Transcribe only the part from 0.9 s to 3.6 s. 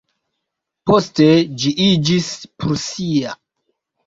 Poste ĝi iĝis prusia.